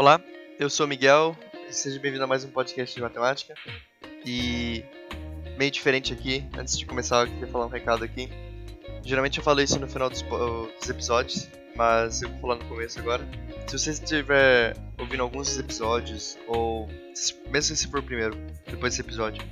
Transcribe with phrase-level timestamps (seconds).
[0.00, 0.18] Olá,
[0.58, 1.36] eu sou Miguel,
[1.68, 3.52] seja bem-vindo a mais um podcast de matemática.
[4.24, 4.82] E
[5.58, 8.30] meio diferente aqui, antes de começar, eu queria falar um recado aqui.
[9.04, 12.98] Geralmente eu falo isso no final dos, dos episódios, mas eu vou falar no começo
[12.98, 13.28] agora.
[13.66, 16.88] Se você estiver ouvindo alguns dos episódios, ou
[17.50, 18.34] mesmo se for o primeiro,
[18.68, 19.42] depois desse episódio,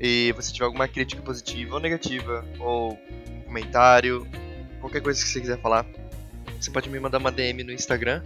[0.00, 2.98] e você tiver alguma crítica positiva ou negativa, ou
[3.30, 4.26] um comentário,
[4.80, 5.86] qualquer coisa que você quiser falar,
[6.60, 8.24] você pode me mandar uma DM no Instagram.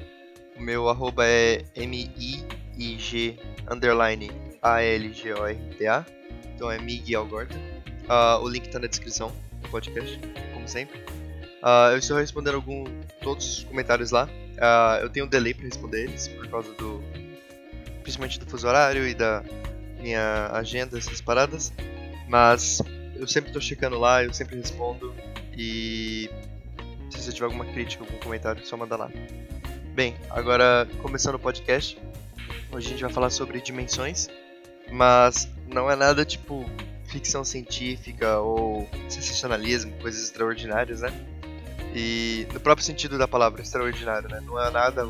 [0.59, 3.39] O meu arroba é M-I-I-G
[3.71, 4.31] underline
[4.61, 6.05] A-L-G-O-R-T-A.
[6.55, 7.55] Então é Miguel Gorta.
[7.55, 9.33] Uh, o link está na descrição
[9.63, 10.19] do podcast,
[10.53, 10.99] como sempre.
[11.63, 12.85] Uh, eu estou respondendo algum,
[13.23, 14.25] todos os comentários lá.
[14.25, 17.01] Uh, eu tenho um delay para responder eles, por causa do.
[18.03, 19.45] principalmente do fuso horário e da
[20.01, 21.73] minha agenda, essas paradas.
[22.29, 22.83] Mas
[23.15, 25.15] eu sempre estou checando lá, eu sempre respondo.
[25.57, 26.29] E
[27.11, 29.11] se você tiver alguma crítica, algum comentário, é só manda lá.
[29.99, 31.99] Bem, agora começando o podcast.
[32.71, 34.29] Hoje a gente vai falar sobre dimensões,
[34.93, 36.65] mas não é nada tipo
[37.07, 41.13] ficção científica ou sensacionalismo, coisas extraordinárias, né?
[41.97, 44.41] E no próprio sentido da palavra extraordinário, né?
[44.41, 45.05] Não é nada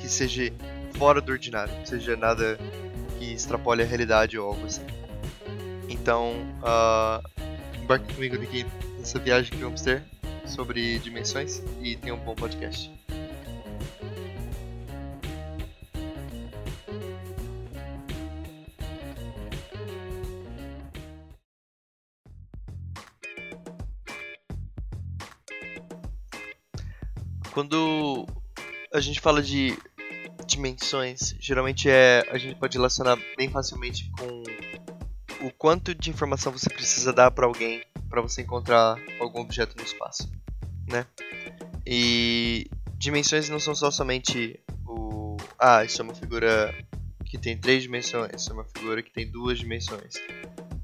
[0.00, 0.52] que seja
[0.96, 2.56] fora do ordinário, seja nada
[3.18, 4.86] que extrapole a realidade ou algo assim.
[5.88, 7.28] Então, uh,
[7.82, 8.64] embarque comigo aqui
[8.96, 10.04] nessa viagem que vamos ter
[10.46, 12.92] sobre dimensões e tenha um bom podcast.
[27.54, 28.26] Quando
[28.92, 29.78] a gente fala de
[30.44, 34.42] dimensões, geralmente é a gente pode relacionar bem facilmente com
[35.46, 39.84] o quanto de informação você precisa dar para alguém para você encontrar algum objeto no
[39.84, 40.28] espaço,
[40.88, 41.06] né?
[41.86, 42.66] E
[42.98, 46.74] dimensões não são só somente o ah, isso é uma figura
[47.24, 50.16] que tem três dimensões, isso é uma figura que tem duas dimensões.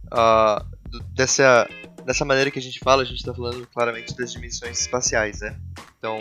[0.06, 0.64] Uh,
[1.14, 1.69] dessa
[2.04, 5.60] dessa maneira que a gente fala, a gente está falando claramente das dimensões espaciais, né?
[5.98, 6.19] Então,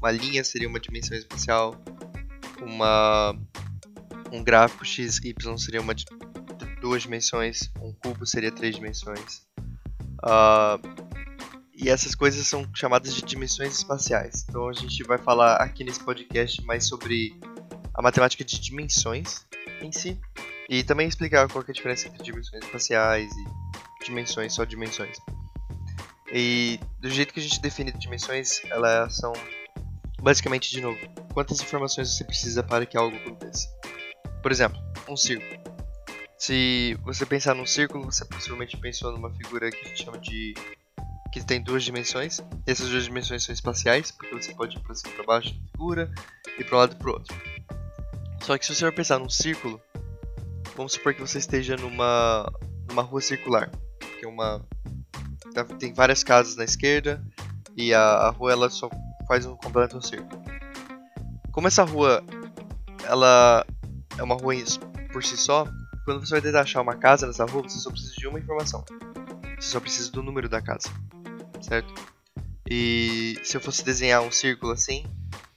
[0.00, 1.74] uma linha seria uma dimensão espacial,
[2.60, 3.36] uma
[4.32, 5.94] um gráfico x y seria uma
[6.80, 9.46] duas dimensões, um cubo seria três dimensões.
[10.24, 10.80] Uh,
[11.74, 14.44] e essas coisas são chamadas de dimensões espaciais.
[14.48, 17.38] Então a gente vai falar aqui nesse podcast mais sobre
[17.94, 19.46] a matemática de dimensões
[19.82, 20.18] em si.
[20.68, 25.16] E também explicar qual é a diferença entre dimensões espaciais e dimensões, só dimensões.
[26.32, 29.32] E do jeito que a gente define dimensões, elas são
[30.20, 30.98] basicamente, de novo,
[31.32, 33.68] quantas informações você precisa para que algo aconteça.
[34.42, 35.60] Por exemplo, um círculo.
[36.38, 40.54] Se você pensar num círculo, você possivelmente pensou numa figura que a gente chama de.
[41.32, 42.38] que tem duas dimensões.
[42.66, 45.70] E essas duas dimensões são espaciais, porque você pode ir para cima para baixo da
[45.72, 46.10] figura
[46.58, 47.36] e para um lado e para outro.
[48.42, 49.80] Só que se você for pensar num círculo,
[50.76, 52.50] vamos supor que você esteja numa,
[52.88, 53.70] numa rua circular,
[54.18, 54.66] que é uma.
[55.54, 57.22] Tá, tem várias casas na esquerda
[57.76, 58.88] e a, a rua ela só
[59.30, 60.42] faz um completo círculo.
[61.52, 62.20] Como essa rua
[63.04, 63.64] ela
[64.18, 64.54] é uma rua
[65.12, 65.68] por si só,
[66.04, 68.84] quando você vai tentar achar uma casa nessa rua, você só precisa de uma informação.
[69.56, 70.88] Você só precisa do número da casa,
[71.60, 71.94] certo?
[72.68, 75.04] E se eu fosse desenhar um círculo assim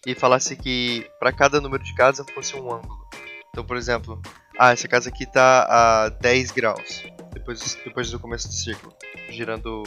[0.05, 3.09] e falasse que para cada número de casa fosse um ângulo.
[3.50, 4.22] Então, por exemplo,
[4.59, 5.66] ah, essa casa aqui está
[6.05, 7.03] a 10 graus
[7.34, 8.95] depois, depois do começo do círculo,
[9.31, 9.81] girando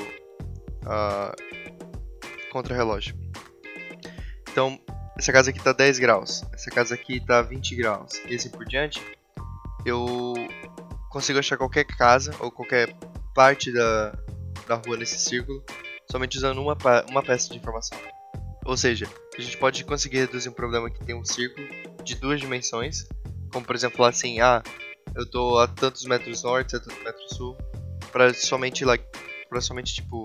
[0.83, 3.26] uh, contra relógio.
[4.57, 4.81] Então,
[5.19, 8.13] essa casa aqui está 10 graus, essa casa aqui está 20 graus.
[8.27, 9.03] E assim por diante
[9.85, 10.33] eu
[11.11, 12.97] consigo achar qualquer casa ou qualquer
[13.35, 14.19] parte da,
[14.67, 15.63] da rua nesse círculo
[16.11, 16.75] somente usando uma,
[17.11, 17.99] uma peça de informação.
[18.65, 19.07] Ou seja,
[19.37, 21.69] a gente pode conseguir reduzir um problema que tem um círculo
[22.03, 23.07] de duas dimensões,
[23.53, 24.63] como por exemplo assim, ah,
[25.15, 27.59] eu estou a tantos metros norte, a tantos metros sul,
[28.11, 29.05] para somente like,
[29.51, 30.25] para somente tipo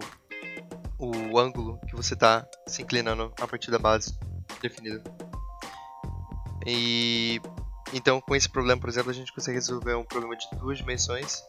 [0.98, 4.16] o ângulo que você está se inclinando a partir da base
[4.62, 5.04] definida.
[6.66, 7.42] E
[7.94, 11.44] então, com esse problema, por exemplo, a gente consegue resolver um problema de duas dimensões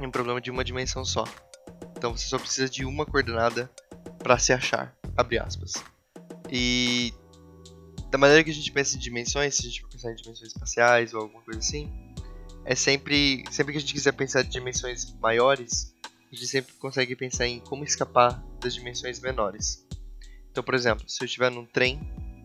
[0.00, 1.24] e um problema de uma dimensão só.
[1.96, 3.70] Então, você só precisa de uma coordenada
[4.18, 5.72] para se achar, abre aspas.
[6.50, 7.14] E
[8.10, 10.48] da maneira que a gente pensa em dimensões, se a gente for pensar em dimensões
[10.48, 11.88] espaciais ou alguma coisa assim,
[12.64, 15.94] é sempre, sempre que a gente quiser pensar em dimensões maiores,
[16.32, 19.86] a gente sempre consegue pensar em como escapar das dimensões menores.
[20.50, 22.00] Então, por exemplo, se eu estiver num trem,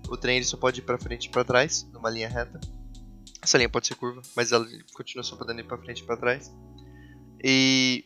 [0.10, 2.60] o trem ele só pode ir para frente e para trás, numa linha reta.
[3.42, 6.18] Essa linha pode ser curva, mas ela continua só podendo ir para frente e para
[6.18, 6.52] trás.
[7.44, 8.06] E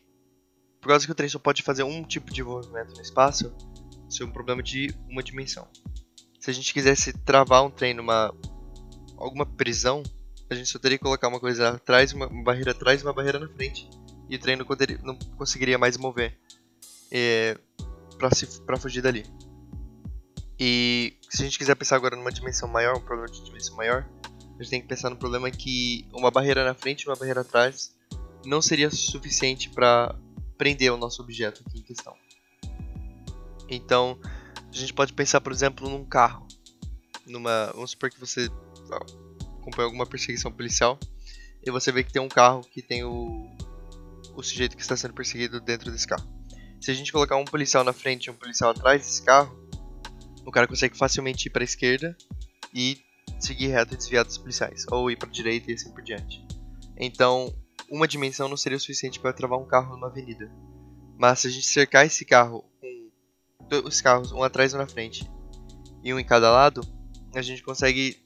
[0.81, 3.53] por causa que o trem só pode fazer um tipo de movimento no espaço,
[4.09, 5.67] isso é um problema de uma dimensão.
[6.39, 8.33] Se a gente quisesse travar um trem numa
[9.17, 10.01] alguma prisão,
[10.49, 13.39] a gente só teria que colocar uma coisa atrás, uma, barreira atrás e uma barreira
[13.39, 13.89] na frente.
[14.29, 16.37] E o trem não, poderia, não conseguiria mais mover
[17.11, 17.57] é,
[18.33, 19.25] se, pra fugir dali.
[20.59, 24.05] E se a gente quiser pensar agora numa dimensão maior, um problema de dimensão maior,
[24.59, 27.41] a gente tem que pensar no problema que uma barreira na frente e uma barreira
[27.41, 27.95] atrás
[28.45, 30.15] não seria suficiente para
[30.57, 32.15] prender o nosso objeto aqui em questão.
[33.69, 34.19] Então,
[34.69, 36.47] a gente pode pensar, por exemplo, num carro.
[37.25, 38.49] Numa, vamos supor que você
[39.61, 40.99] acompanha alguma perseguição policial
[41.63, 43.47] e você vê que tem um carro que tem o,
[44.35, 46.27] o sujeito que está sendo perseguido dentro desse carro.
[46.81, 49.68] Se a gente colocar um policial na frente e um policial atrás desse carro,
[50.45, 52.15] o cara consegue facilmente ir para a esquerda
[52.73, 52.97] e
[53.39, 56.45] seguir reto e desviar dos policiais, ou ir para a direita e assim por diante.
[56.97, 57.53] Então,
[57.89, 60.51] uma dimensão não seria o suficiente para travar um carro numa avenida.
[61.17, 62.63] Mas se a gente cercar esse carro
[63.69, 65.29] com carros, um atrás e um na frente,
[66.03, 66.81] e um em cada lado,
[67.35, 68.17] a gente consegue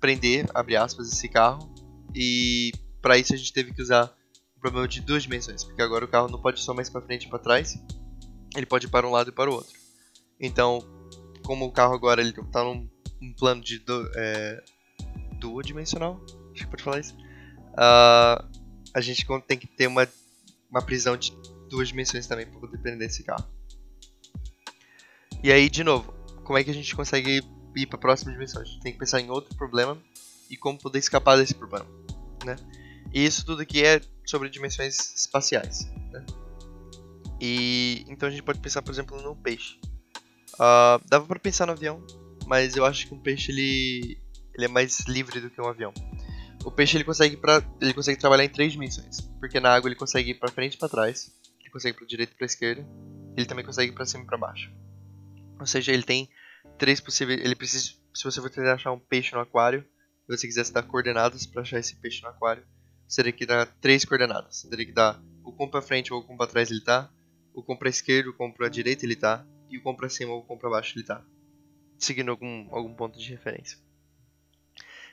[0.00, 1.72] prender, abre aspas, esse carro.
[2.14, 4.14] E para isso a gente teve que usar
[4.56, 7.24] um problema de duas dimensões, porque agora o carro não pode só mais para frente
[7.26, 7.78] e para trás,
[8.56, 9.72] ele pode ir para um lado e para o outro.
[10.38, 10.78] Então,
[11.44, 12.88] como o carro agora ele está num
[13.22, 14.62] um plano de do, é,
[15.38, 16.20] duodimensional,
[16.52, 17.14] acho que pode falar isso,
[17.72, 18.44] uh,
[18.92, 20.06] a gente tem que ter uma,
[20.70, 21.32] uma prisão de
[21.68, 23.46] duas dimensões também para poder prender esse carro.
[25.42, 26.12] E aí, de novo,
[26.44, 27.42] como é que a gente consegue
[27.76, 28.62] ir para a próxima dimensão?
[28.62, 29.98] A gente tem que pensar em outro problema
[30.48, 31.86] e como poder escapar desse problema,
[32.44, 32.56] né?
[33.12, 36.24] E isso tudo aqui é sobre dimensões espaciais, né?
[37.40, 39.78] E então a gente pode pensar, por exemplo, no peixe.
[40.54, 42.04] Uh, dava para pensar no avião,
[42.46, 44.18] mas eu acho que um peixe ele,
[44.54, 45.92] ele é mais livre do que um avião.
[46.64, 49.96] O peixe ele consegue para ele consegue trabalhar em três dimensões, porque na água ele
[49.96, 51.30] consegue ir para frente e para trás,
[51.60, 52.86] ele consegue para direita e para esquerda,
[53.36, 54.72] ele também consegue para cima e para baixo.
[55.60, 56.28] Ou seja, ele tem
[56.78, 60.46] três possíveis, ele precisa se você for tentar achar um peixe no aquário, se você
[60.46, 62.64] quisesse dar coordenadas para achar esse peixe no aquário,
[63.06, 64.56] você teria que dar três coordenadas.
[64.56, 67.10] Você teria que dar o quão para frente ou o quão para trás ele está,
[67.52, 70.40] o quão para esquerda, o quão para direita ele está e o quão cima ou
[70.40, 71.24] o quão baixo ele está
[71.98, 73.78] seguindo algum, algum ponto de referência.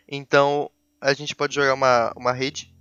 [0.07, 0.69] Então,
[0.99, 2.73] a gente pode jogar uma, uma rede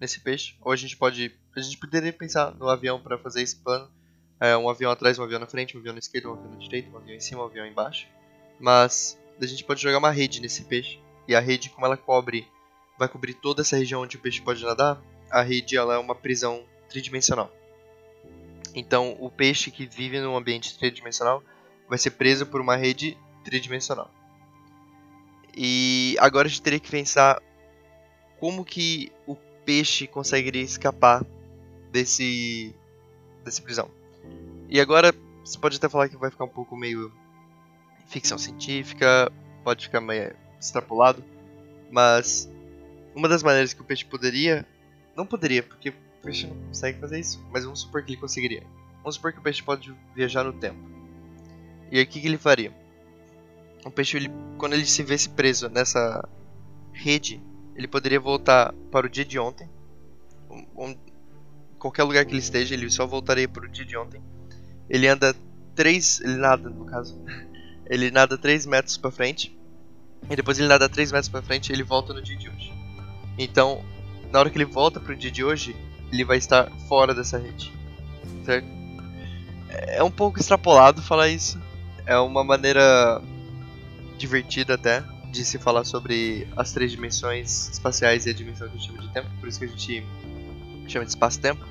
[0.00, 1.34] nesse peixe, ou a gente pode.
[1.56, 3.90] A gente poderia pensar no avião para fazer esse plano.
[4.40, 6.58] É, um avião atrás, um avião na frente, um avião na esquerda, um avião na
[6.58, 8.08] direita, um avião em cima, um avião embaixo.
[8.60, 11.00] Mas a gente pode jogar uma rede nesse peixe.
[11.26, 12.46] E a rede, como ela cobre,
[12.98, 16.14] vai cobrir toda essa região onde o peixe pode nadar, a rede ela é uma
[16.14, 17.50] prisão tridimensional.
[18.74, 21.42] Então, o peixe que vive num ambiente tridimensional
[21.88, 24.10] vai ser preso por uma rede tridimensional.
[25.56, 27.40] E agora a gente teria que pensar
[28.40, 31.24] como que o peixe conseguiria escapar
[31.92, 32.74] desse
[33.44, 33.88] dessa prisão.
[34.68, 37.12] E agora você pode até falar que vai ficar um pouco meio
[38.08, 39.30] ficção científica,
[39.62, 41.22] pode ficar meio extrapolado,
[41.90, 42.50] mas
[43.14, 44.66] uma das maneiras que o peixe poderia,
[45.14, 45.92] não poderia, porque
[46.24, 48.62] peixe não consegue fazer isso, mas vamos supor que ele conseguiria.
[48.98, 50.78] Vamos supor que o peixe pode viajar no tempo.
[51.90, 52.72] E aí o que, que ele faria?
[53.84, 56.26] o peixe, ele, quando ele se vê preso nessa
[56.92, 57.42] rede,
[57.76, 59.68] ele poderia voltar para o dia de ontem.
[60.50, 60.96] Um,
[61.78, 64.22] qualquer lugar que ele esteja, ele só voltaria para o dia de ontem.
[64.88, 65.34] Ele anda
[65.74, 66.20] 3.
[66.20, 67.20] Ele nada, no caso.
[67.86, 69.54] Ele nada 3 metros para frente.
[70.30, 72.72] E depois ele nada 3 metros para frente ele volta no dia de hoje.
[73.36, 73.84] Então,
[74.32, 75.76] na hora que ele volta para o dia de hoje,
[76.14, 77.72] ele vai estar fora dessa rede.
[78.44, 78.66] Certo?
[79.68, 81.60] É um pouco extrapolado falar isso.
[82.06, 83.20] É uma maneira
[84.16, 88.78] divertido até de se falar sobre as três dimensões espaciais e a dimensão que a
[88.78, 90.06] gente chama de tempo, por isso que a gente
[90.86, 91.66] chama de espaço-tempo.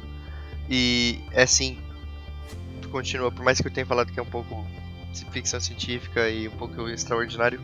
[0.69, 1.77] E é assim,
[2.91, 4.67] continua, por mais que eu tenha falado que é um pouco
[5.31, 7.61] ficção científica e um pouco extraordinário,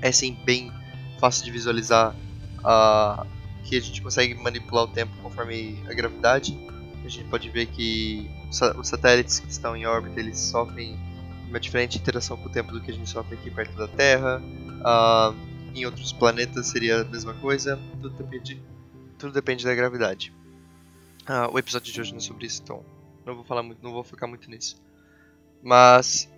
[0.00, 0.72] é sim bem
[1.20, 2.14] fácil de visualizar
[2.60, 3.26] uh,
[3.64, 6.56] que a gente consegue manipular o tempo conforme a gravidade.
[7.04, 8.30] A gente pode ver que
[8.78, 10.96] os satélites que estão em órbita eles sofrem
[11.48, 14.40] uma diferente interação com o tempo do que a gente sofre aqui perto da Terra.
[14.40, 15.34] Uh,
[15.74, 17.78] em outros planetas seria a mesma coisa.
[18.00, 18.62] Tudo depende,
[19.18, 20.32] tudo depende da gravidade.
[21.22, 22.84] Uh, o episódio de hoje não é sobre isso, então
[23.24, 24.76] não vou falar muito, não vou focar muito nisso.
[25.62, 26.28] Mas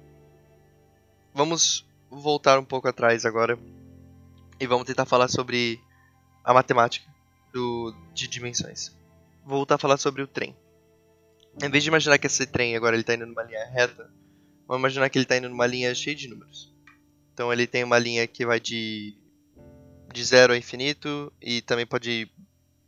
[1.35, 3.59] vamos voltar um pouco atrás agora
[4.61, 5.81] e vamos tentar falar sobre
[6.45, 7.16] a matemática
[7.57, 8.95] do, de dimensões.
[9.45, 10.55] Vou voltar a falar sobre o trem.
[11.63, 14.11] Em vez de imaginar que esse trem agora ele está indo numa linha reta,
[14.69, 16.75] Vamos imaginar que ele está indo numa linha cheia de números.
[17.33, 19.17] Então ele tem uma linha que vai de
[20.13, 22.33] de zero a infinito e também pode ir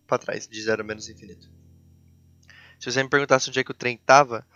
[0.06, 1.48] para trás, de zero a menos infinito.
[2.80, 4.46] Se você me perguntasse onde é que o trem estava,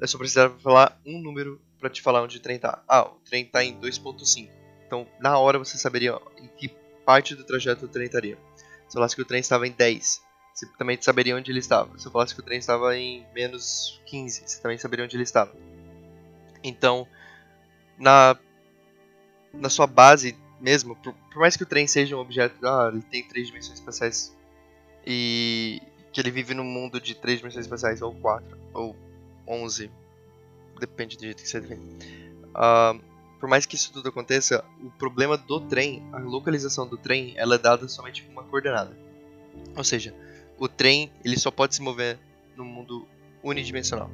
[0.00, 2.82] eu só precisava falar um número para te falar onde o trem está.
[2.88, 4.50] Ah, o trem está em 2.5.
[4.86, 6.68] Então, na hora você saberia em que
[7.04, 8.38] parte do trajeto o trem estaria.
[8.88, 10.22] Se eu falasse que o trem estava em 10,
[10.54, 11.98] você também saberia onde ele estava.
[11.98, 15.22] Se eu falasse que o trem estava em menos 15, você também saberia onde ele
[15.22, 15.52] estava.
[16.62, 17.06] Então,
[17.98, 18.36] na,
[19.52, 23.02] na sua base mesmo, por, por mais que o trem seja um objeto, ah, ele
[23.02, 24.36] tem três dimensões espaciais
[25.06, 25.80] e
[26.12, 28.96] que ele vive num mundo de três dimensões espaciais, ou quatro, ou
[29.46, 29.90] onze,
[30.80, 31.74] depende do jeito que você vê.
[31.74, 32.98] Uh,
[33.46, 37.54] por mais que isso tudo aconteça, o problema do trem, a localização do trem, ela
[37.54, 38.90] é dada somente com uma coordenada.
[39.76, 40.12] Ou seja,
[40.58, 42.18] o trem ele só pode se mover
[42.56, 43.06] no mundo
[43.44, 44.10] unidimensional,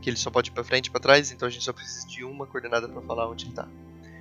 [0.00, 2.08] que ele só pode ir para frente e para trás, então a gente só precisa
[2.08, 3.68] de uma coordenada para falar onde ele está.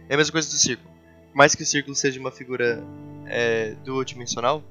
[0.09, 0.93] É a mesma coisa do círculo.
[1.31, 2.83] Por mais que o círculo seja uma figura
[3.27, 4.61] é, duodimensional,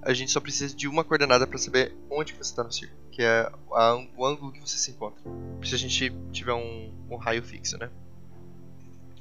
[0.00, 3.22] a gente só precisa de uma coordenada para saber onde você está no círculo, que
[3.22, 5.20] é a, o ângulo que você se encontra.
[5.64, 7.90] Se a gente tiver um, um raio fixo, né?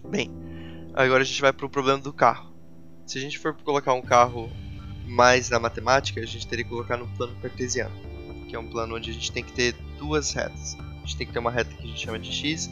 [0.09, 0.31] Bem,
[0.93, 2.53] agora a gente vai para o problema do carro.
[3.05, 4.49] Se a gente for colocar um carro
[5.05, 7.93] mais na matemática, a gente teria que colocar no plano cartesiano,
[8.47, 10.77] que é um plano onde a gente tem que ter duas retas.
[10.79, 12.69] A gente tem que ter uma reta que a gente chama de x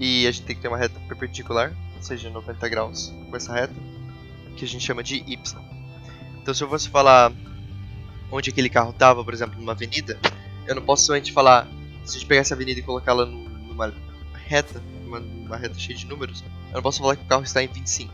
[0.00, 3.54] e a gente tem que ter uma reta perpendicular, ou seja, 90 graus com essa
[3.54, 3.74] reta,
[4.56, 5.38] que a gente chama de y.
[6.42, 7.32] Então, se eu fosse falar
[8.32, 10.18] onde aquele carro estava, por exemplo, numa avenida,
[10.66, 11.68] eu não posso somente falar,
[12.04, 13.92] se a gente pegar essa avenida e colocá-la numa
[14.34, 16.42] reta, numa, reta cheia de números,
[16.74, 18.12] eu não posso falar que o carro está em 25.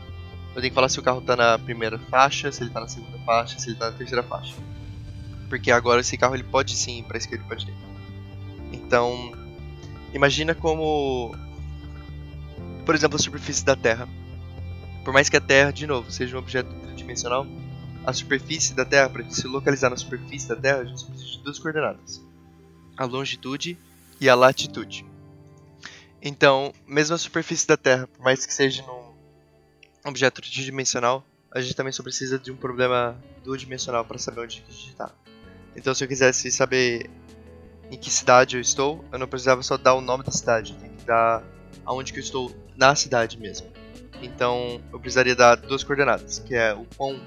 [0.53, 2.87] Eu tenho que falar se o carro está na primeira faixa, se ele está na
[2.87, 4.53] segunda faixa, se ele está na terceira faixa.
[5.49, 7.81] Porque agora esse carro ele pode sim ir para esquerda e para direita.
[8.71, 9.31] Então,
[10.13, 11.35] imagina como,
[12.85, 14.07] por exemplo, a superfície da Terra.
[15.03, 17.47] Por mais que a Terra, de novo, seja um objeto tridimensional,
[18.05, 21.43] a superfície da Terra, para se localizar na superfície da Terra, a gente precisa de
[21.43, 22.23] duas coordenadas:
[22.95, 23.75] a longitude
[24.19, 25.10] e a latitude.
[26.21, 29.11] Então, mesmo a superfície da Terra, por mais que seja num
[30.05, 34.71] objeto tridimensional, a gente também só precisa de um problema duodimensional para saber onde a
[34.71, 35.11] gente está.
[35.75, 37.09] Então, se eu quisesse saber
[37.89, 40.93] em que cidade eu estou, eu não precisava só dar o nome da cidade, tenho
[40.93, 41.43] que dar
[41.85, 43.67] aonde que eu estou na cidade mesmo.
[44.21, 47.19] Então, eu precisaria dar duas coordenadas, que é o quão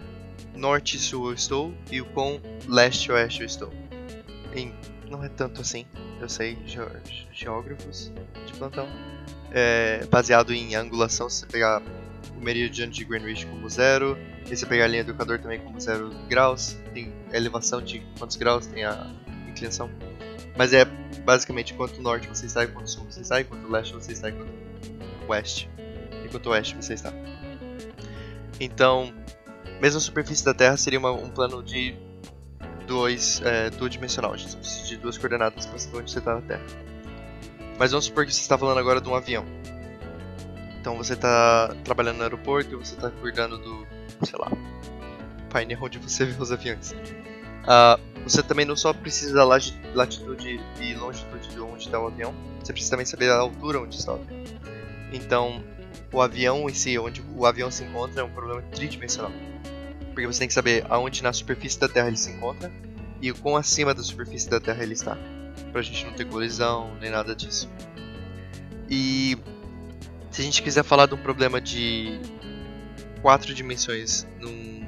[0.54, 3.72] norte e sul eu estou e o quão leste e oeste eu estou.
[4.54, 4.72] Em
[5.10, 5.86] não é tanto assim,
[6.24, 6.58] eu sei,
[7.32, 8.10] geógrafos
[8.46, 8.88] de plantão.
[9.52, 11.82] É, baseado em angulação, se você pegar
[12.36, 14.18] o meridiano de Greenwich como zero,
[14.50, 18.00] e você pegar a linha do Equador também como zero graus, tem a elevação de
[18.18, 19.06] quantos graus, tem a
[19.48, 19.90] inclinação.
[20.56, 20.84] Mas é
[21.24, 24.52] basicamente quanto norte você está, quanto sul você está, quanto leste você está, quanto
[25.28, 25.70] oeste,
[26.24, 27.12] e quanto oeste você está.
[28.58, 29.12] Então,
[29.80, 31.96] mesmo a superfície da Terra seria uma, um plano de
[32.86, 36.62] dois, é, duodimensional, de duas coordenadas para saber onde você está na Terra.
[37.78, 39.44] Mas vamos supor que você está falando agora de um avião.
[40.80, 43.86] Então você está trabalhando no aeroporto você está cuidando do,
[44.22, 44.52] sei lá,
[45.48, 46.92] painel onde você vê os aviões.
[46.92, 52.34] Uh, você também não só precisa da latitude e longitude de onde está o avião,
[52.62, 54.44] você precisa também saber a altura onde está o avião.
[55.12, 55.64] Então,
[56.12, 59.32] o avião em si, onde o avião se encontra, é um problema tridimensional.
[60.14, 62.72] Porque você tem que saber aonde na superfície da Terra ele se encontra
[63.20, 65.18] e o quão acima da superfície da Terra ele está.
[65.72, 67.68] Pra gente não ter colisão nem nada disso.
[68.88, 69.36] E
[70.30, 72.20] se a gente quiser falar de um problema de
[73.22, 74.86] quatro dimensões num,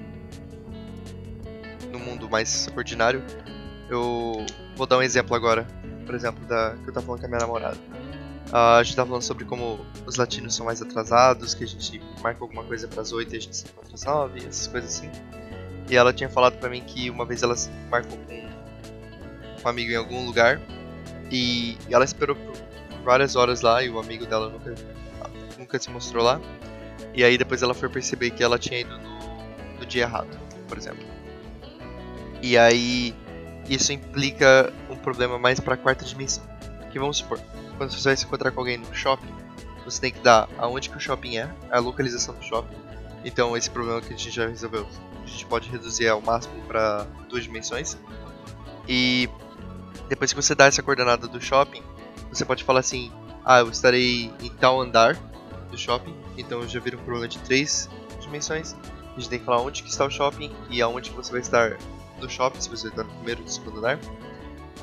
[1.91, 3.23] num mundo mais ordinário,
[3.91, 5.67] eu vou dar um exemplo agora,
[6.05, 7.79] por exemplo, da que eu tava falando com a minha namorada.
[8.49, 12.01] Uh, a gente tava falando sobre como os latinos são mais atrasados, que a gente
[12.23, 14.97] marca alguma coisa para as 8 e a gente se encontra às 9, essas coisas
[14.97, 15.11] assim.
[15.91, 17.55] E ela tinha falado para mim que uma vez ela
[17.91, 18.47] marcou com
[19.65, 20.61] um amigo em algum lugar
[21.31, 22.55] e ela esperou por
[23.05, 24.75] várias horas lá e o amigo dela nunca,
[25.59, 26.41] nunca se mostrou lá.
[27.15, 30.39] E aí depois ela foi perceber que ela tinha ido no, no dia errado,
[30.69, 31.05] por exemplo.
[32.43, 33.15] E aí
[33.69, 36.45] isso implica um problema mais para a quarta dimensão.
[36.91, 37.41] Que vamos supor,
[37.77, 39.33] quando você vai se encontrar com alguém no shopping,
[39.85, 42.77] você tem que dar aonde que o shopping é, a localização do shopping.
[43.25, 44.87] Então esse problema que a gente já resolveu,
[45.23, 47.97] a gente pode reduzir ao máximo para duas dimensões.
[48.89, 49.29] E
[50.09, 51.83] depois que você dá essa coordenada do shopping,
[52.31, 53.13] você pode falar assim:
[53.45, 55.15] ah, eu estarei em tal andar
[55.71, 56.15] do shopping.
[56.37, 57.89] Então já vira um problema de três
[58.21, 58.75] dimensões.
[59.17, 61.41] A gente tem que falar onde que está o shopping e aonde que você vai
[61.41, 61.79] estar
[62.21, 63.99] no shopping, se você está no primeiro ou no segundo andar.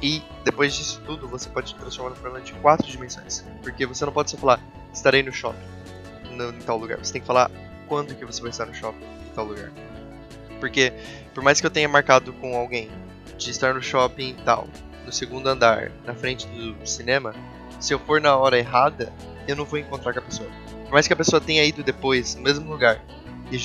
[0.01, 3.45] E depois disso tudo, você pode transformar no problema de quatro dimensões.
[3.61, 4.59] Porque você não pode só falar,
[4.93, 5.65] estarei no shopping,
[6.31, 6.97] no, em tal lugar.
[6.97, 7.49] Você tem que falar
[7.87, 9.71] quando que você vai estar no shopping, em tal lugar.
[10.59, 10.93] Porque,
[11.33, 12.89] por mais que eu tenha marcado com alguém
[13.37, 14.67] de estar no shopping e tal,
[15.05, 17.33] no segundo andar, na frente do cinema,
[17.79, 19.11] se eu for na hora errada,
[19.47, 20.49] eu não vou encontrar com a pessoa.
[20.83, 23.03] Por mais que a pessoa tenha ido depois, no mesmo lugar,
[23.51, 23.57] e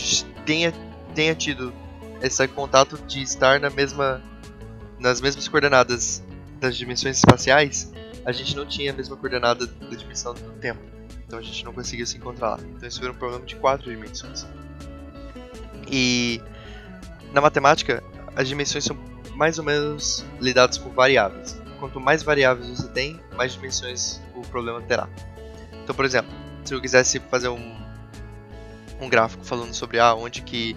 [0.44, 0.72] tenha,
[1.14, 1.72] tenha tido
[2.20, 4.22] esse contato de estar na mesma,
[4.98, 6.22] nas mesmas coordenadas
[6.60, 7.92] das dimensões espaciais,
[8.24, 10.80] a gente não tinha a mesma coordenada da dimensão do tempo.
[11.26, 12.60] Então a gente não conseguia se encontrar lá.
[12.76, 14.46] Então isso era um problema de quatro dimensões.
[15.90, 16.40] E
[17.32, 18.02] na matemática,
[18.34, 18.96] as dimensões são
[19.34, 21.60] mais ou menos lidadas com variáveis.
[21.78, 25.08] Quanto mais variáveis você tem, mais dimensões o problema terá.
[25.84, 26.30] Então, por exemplo,
[26.64, 27.76] se eu quisesse fazer um,
[29.00, 30.76] um gráfico falando sobre ah, onde que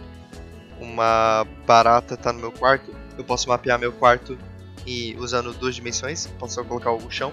[0.80, 4.38] uma barata está no meu quarto, eu posso mapear meu quarto
[4.86, 7.32] e usando duas dimensões, posso só colocar o chão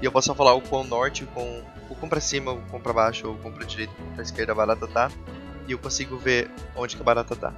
[0.00, 2.62] e eu posso só falar o quão norte, o quão, o quão pra cima, o
[2.62, 5.10] quão pra baixo, o quão pra direita, o quão pra esquerda a barata tá
[5.66, 7.52] e eu consigo ver onde que a barata tá.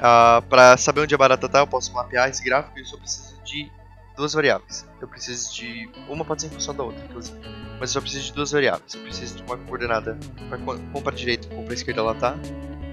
[0.00, 2.96] Uh, para saber onde a barata tá, eu posso mapear esse gráfico e eu só
[2.96, 3.70] preciso de
[4.16, 4.88] duas variáveis.
[5.00, 5.90] Eu preciso de.
[6.08, 7.38] Uma pode ser em função da outra, inclusive.
[7.78, 8.94] Mas eu só preciso de duas variáveis.
[8.94, 12.36] Eu preciso de uma coordenada para quão para direita quão para esquerda ela tá.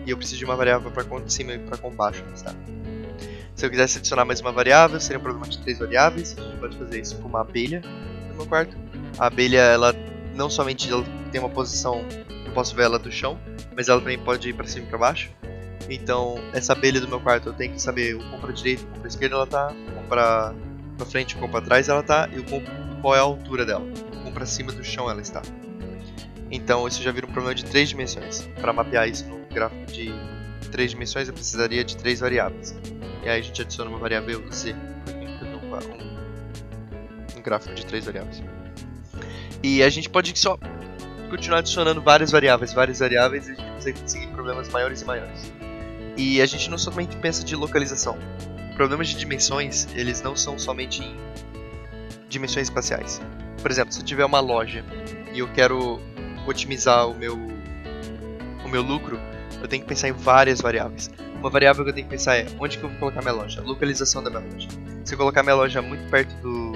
[0.05, 2.33] E eu preciso de uma variável para quão de cima e para quão baixo ela
[2.33, 2.53] está.
[3.57, 6.37] Se eu quisesse adicionar mais uma variável, seria um problema de três variáveis.
[6.37, 7.81] A gente pode fazer isso com uma abelha
[8.29, 8.77] no meu quarto.
[9.17, 9.95] A abelha, ela
[10.35, 12.05] não somente ela tem uma posição,
[12.45, 13.35] eu posso ver ela do chão,
[13.75, 15.31] mas ela também pode ir para cima e para baixo.
[15.89, 18.87] Então, essa abelha do meu quarto, eu tenho que saber o quão para direita, o
[18.89, 20.53] quão para esquerda ela tá, o quão para
[21.09, 22.61] frente, o quão para trás ela tá e o quão,
[23.01, 25.41] qual é a altura dela, o quão para cima do chão ela está.
[26.51, 28.47] Então, isso já vira um problema de três dimensões.
[28.61, 30.13] Para mapear isso no gráfico de
[30.71, 32.75] três dimensões, eu precisaria de três variáveis.
[33.23, 35.67] E aí a gente adiciona uma variável z, um,
[37.37, 38.41] um gráfico de três variáveis.
[39.63, 40.57] E a gente pode só
[41.29, 45.51] continuar adicionando várias variáveis, várias variáveis, e a gente consegue conseguir problemas maiores e maiores.
[46.15, 48.17] E a gente não somente pensa de localização.
[48.75, 51.15] Problemas de dimensões, eles não são somente em
[52.29, 53.21] dimensões espaciais.
[53.61, 54.83] Por exemplo, se eu tiver uma loja
[55.33, 55.99] e eu quero
[56.47, 57.35] otimizar o meu
[58.63, 59.19] o meu lucro,
[59.61, 61.09] eu tenho que pensar em várias variáveis.
[61.39, 63.61] Uma variável que eu tenho que pensar é onde que eu vou colocar minha loja,
[63.61, 64.67] localização da minha loja.
[65.03, 66.71] Se eu colocar minha loja muito perto do,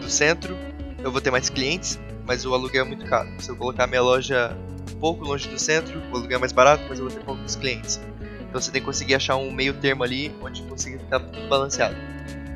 [0.00, 0.56] do centro,
[1.02, 3.28] eu vou ter mais clientes, mas o aluguel é muito caro.
[3.38, 4.56] Se eu colocar minha loja
[4.92, 7.56] um pouco longe do centro, o aluguel é mais barato, mas eu vou ter poucos
[7.56, 8.00] clientes.
[8.40, 11.96] Então você tem que conseguir achar um meio termo ali onde consiga ficar tudo balanceado.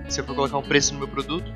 [0.08, 1.52] Se eu for colocar um preço no meu produto,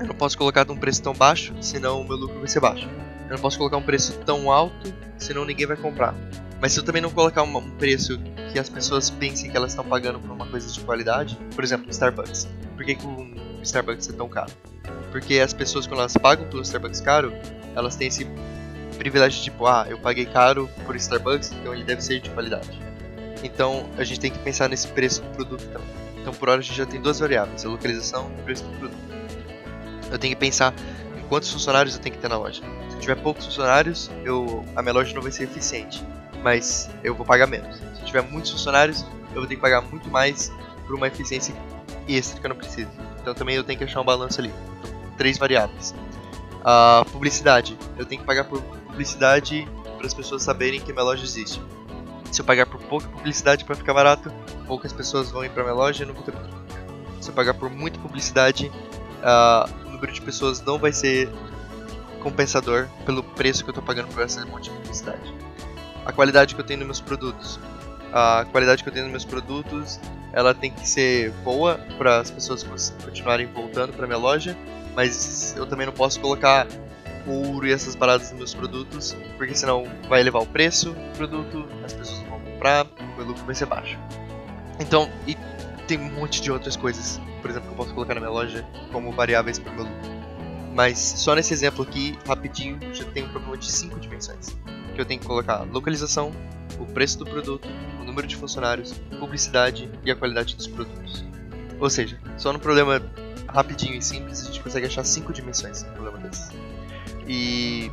[0.00, 2.88] eu não posso colocar um preço tão baixo, senão o meu lucro vai ser baixo.
[3.28, 6.14] Eu não posso colocar um preço tão alto, senão ninguém vai comprar.
[6.60, 8.18] Mas se eu também não colocar um preço
[8.52, 11.90] que as pessoas pensem que elas estão pagando por uma coisa de qualidade, por exemplo,
[11.90, 12.46] Starbucks.
[12.76, 14.52] Por que, que o Starbucks é tão caro?
[15.10, 17.32] Porque as pessoas, quando elas pagam pelo Starbucks caro,
[17.74, 18.26] elas têm esse
[18.98, 22.78] privilégio de tipo, ah, eu paguei caro por Starbucks, então ele deve ser de qualidade.
[23.42, 25.88] Então a gente tem que pensar nesse preço do produto também.
[26.20, 28.78] Então por hora a gente já tem duas variáveis, a localização e o preço do
[28.78, 29.00] produto.
[30.12, 30.74] Eu tenho que pensar
[31.16, 32.60] em quantos funcionários eu tenho que ter na loja.
[32.90, 36.04] Se eu tiver poucos funcionários, eu, a minha loja não vai ser eficiente
[36.42, 37.76] mas eu vou pagar menos.
[37.98, 40.52] Se tiver muitos funcionários, eu vou ter que pagar muito mais
[40.86, 41.54] por uma eficiência
[42.08, 42.90] extra que eu não preciso.
[43.20, 44.52] Então também eu tenho que achar um balanço ali.
[45.16, 45.94] três variáveis.
[46.64, 47.76] A publicidade.
[47.96, 51.60] Eu tenho que pagar por publicidade para as pessoas saberem que minha loja existe.
[52.32, 54.32] Se eu pagar por pouca publicidade para ficar barato,
[54.66, 56.56] poucas pessoas vão ir para minha loja e não vou ter produto.
[57.20, 58.70] Se eu pagar por muita publicidade,
[59.20, 61.28] uh, o número de pessoas não vai ser
[62.22, 65.49] compensador pelo preço que eu estou pagando por essa monte de publicidade
[66.04, 67.58] a qualidade que eu tenho nos meus produtos.
[68.12, 70.00] A qualidade que eu tenho nos meus produtos,
[70.32, 72.64] ela tem que ser boa para as pessoas
[73.04, 74.56] continuarem voltando para minha loja,
[74.96, 76.66] mas eu também não posso colocar
[77.26, 81.68] ouro e essas paradas nos meus produtos, porque senão vai elevar o preço do produto,
[81.84, 83.96] as pessoas não vão comprar, o meu lucro vai ser baixo.
[84.80, 85.36] Então, e
[85.86, 88.66] tem um monte de outras coisas, por exemplo, que eu posso colocar na minha loja
[88.90, 90.10] como variáveis para o meu lucro.
[90.74, 94.56] Mas só nesse exemplo aqui, rapidinho, já tem um problema de 5 dimensões
[95.00, 96.30] que eu tenho que colocar localização,
[96.78, 97.66] o preço do produto,
[98.00, 101.24] o número de funcionários, publicidade e a qualidade dos produtos.
[101.78, 103.02] Ou seja, só no problema
[103.48, 106.50] rapidinho e simples a gente consegue achar cinco dimensões no problema desses.
[107.26, 107.90] E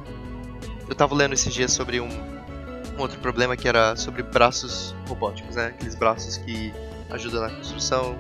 [0.86, 5.56] eu estava lendo esses dias sobre um, um, outro problema que era sobre braços robóticos,
[5.56, 5.68] né?
[5.68, 6.74] Aqueles braços que
[7.10, 8.18] ajudam na construção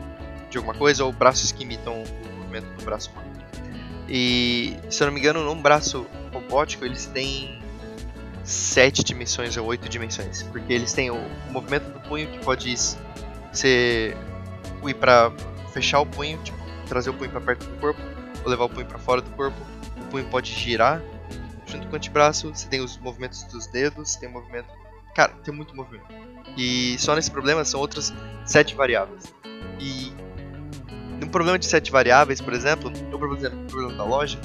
[0.49, 3.27] de alguma coisa ou braços que imitam o movimento do braço humano.
[4.07, 7.66] E se eu não me engano, um braço robótico eles têm
[8.47, 11.19] sete dimensões ou oito dimensões, porque eles têm o,
[11.51, 12.73] movimento do punho que pode
[13.51, 14.15] ser
[14.85, 15.33] ir para
[15.73, 16.57] fechar o punho, tipo,
[16.87, 17.99] trazer o punho para perto do corpo,
[18.45, 19.57] ou levar o punho para fora do corpo.
[19.97, 21.01] O punho pode girar
[21.65, 22.49] junto com o antebraço.
[22.53, 24.69] Você tem os movimentos dos dedos, tem o movimento.
[25.13, 26.05] Cara, tem muito movimento.
[26.55, 28.13] E só nesse problema são outras
[28.45, 29.33] sete variáveis.
[29.77, 30.13] E
[31.19, 34.39] no problema de sete variáveis, por exemplo, eu, por exemplo, no problema da loja,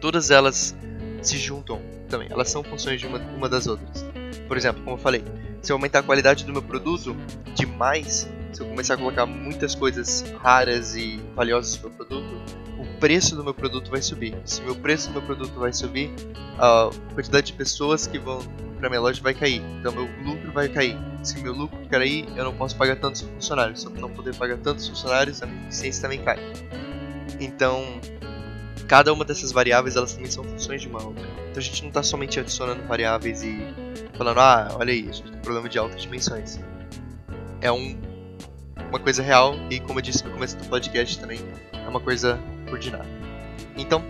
[0.00, 0.76] todas elas
[1.22, 2.28] se juntam também.
[2.30, 4.04] Elas são funções de uma, uma das outras.
[4.46, 5.24] Por exemplo, como eu falei,
[5.62, 7.16] se eu aumentar a qualidade do meu produto
[7.54, 12.42] demais, se eu começar a colocar muitas coisas raras e valiosas no meu produto,
[12.78, 14.36] o preço do meu produto vai subir.
[14.44, 16.10] Se meu preço do meu produto vai subir,
[16.58, 18.40] a quantidade de pessoas que vão
[18.78, 19.62] para minha loja vai cair.
[19.78, 20.96] Então meu lucro vai cair.
[21.22, 23.80] Se meu lucro cair, eu não posso pagar tantos funcionários.
[23.80, 26.38] Se eu não puder pagar tantos funcionários, a minha eficiência também cai.
[27.40, 28.00] Então,
[28.88, 31.22] cada uma dessas variáveis elas também são funções de uma outra.
[31.50, 33.58] Então a gente não está somente adicionando variáveis e
[34.14, 36.58] falando, ah, olha aí, a gente tem um problema de altas dimensões.
[37.60, 38.00] É um,
[38.88, 41.38] uma coisa real e, como eu disse no começo do podcast também,
[41.72, 43.06] é uma coisa coordenada.
[43.76, 44.02] Então,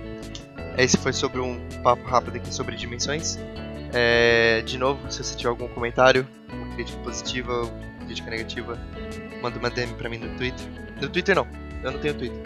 [0.77, 3.37] esse foi sobre um papo rápido aqui sobre dimensões.
[3.93, 7.73] É, de novo, se você tiver algum comentário, uma crítica positiva ou
[8.07, 8.79] crítica negativa,
[9.43, 10.67] manda uma DM pra mim no Twitter.
[11.01, 11.49] No Twitter não,
[11.83, 12.41] eu não tenho Twitter.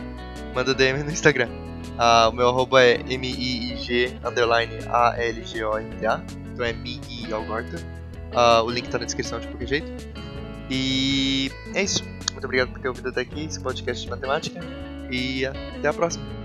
[0.54, 1.48] Manda DM no Instagram.
[1.92, 6.22] Uh, o meu arroba é M-I-I-G underline A-L-G-O-R-T-A.
[6.52, 7.00] Então é Mi
[7.32, 7.76] Algorta.
[8.32, 9.92] Uh, o link tá na descrição de qualquer jeito.
[10.70, 12.04] E é isso.
[12.32, 14.60] Muito obrigado por ter ouvido até aqui esse podcast de matemática.
[15.10, 16.41] E até a próxima.